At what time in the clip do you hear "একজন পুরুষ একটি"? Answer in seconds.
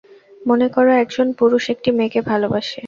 1.03-1.89